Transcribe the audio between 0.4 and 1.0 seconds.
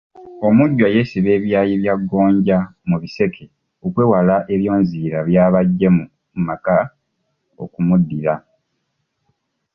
Omujjwa